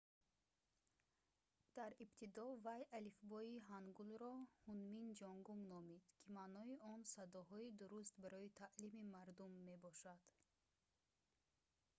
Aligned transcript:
дар 1.77 1.91
ибтидо 2.03 2.45
вай 2.65 2.81
алифбои 2.97 3.63
ҳангулро 3.71 4.35
«ҳунмин 4.65 5.07
ҷонгум» 5.21 5.61
номид 5.73 6.03
ки 6.19 6.27
маънои 6.37 6.75
он 6.93 6.99
«садоҳои 7.15 7.75
дуруст 7.81 8.13
барои 8.23 8.53
таълими 8.59 9.01
мардум» 9.13 9.53
мебошад 9.69 10.21